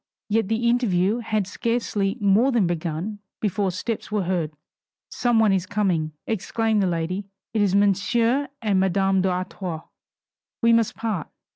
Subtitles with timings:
[0.29, 4.51] Yet the interview had scarcely more than begun before steps were heard.
[5.09, 9.83] "Some one is coming," exclaimed the lady, "it is Monsieur and Madame d'Artois
[10.59, 11.27] We must part.